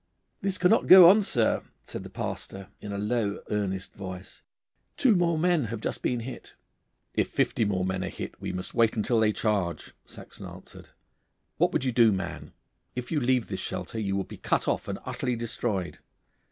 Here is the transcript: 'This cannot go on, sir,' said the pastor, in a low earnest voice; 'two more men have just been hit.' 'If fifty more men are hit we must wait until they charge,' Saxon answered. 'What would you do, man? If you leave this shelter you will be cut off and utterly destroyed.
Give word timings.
'This 0.41 0.57
cannot 0.57 0.87
go 0.87 1.07
on, 1.07 1.21
sir,' 1.21 1.61
said 1.83 2.01
the 2.01 2.09
pastor, 2.09 2.69
in 2.81 2.91
a 2.91 2.97
low 2.97 3.39
earnest 3.51 3.93
voice; 3.93 4.41
'two 4.97 5.15
more 5.15 5.37
men 5.37 5.65
have 5.65 5.79
just 5.79 6.01
been 6.01 6.21
hit.' 6.21 6.55
'If 7.13 7.29
fifty 7.29 7.65
more 7.65 7.85
men 7.85 8.03
are 8.03 8.09
hit 8.09 8.33
we 8.41 8.51
must 8.51 8.73
wait 8.73 8.95
until 8.97 9.19
they 9.19 9.31
charge,' 9.31 9.93
Saxon 10.03 10.47
answered. 10.47 10.89
'What 11.57 11.71
would 11.71 11.83
you 11.83 11.91
do, 11.91 12.11
man? 12.11 12.51
If 12.95 13.11
you 13.11 13.19
leave 13.19 13.45
this 13.45 13.59
shelter 13.59 13.99
you 13.99 14.15
will 14.15 14.23
be 14.23 14.37
cut 14.37 14.67
off 14.67 14.87
and 14.87 14.97
utterly 15.05 15.35
destroyed. 15.35 15.99